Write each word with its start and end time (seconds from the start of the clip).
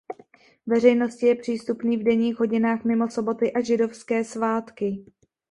Veřejnosti 0.67 1.25
je 1.25 1.35
přístupný 1.35 1.97
v 1.97 2.03
denních 2.03 2.39
hodinách 2.39 2.83
mimo 2.83 3.09
soboty 3.09 3.53
a 3.53 3.61
židovské 3.61 4.23
svátky. 4.23 5.05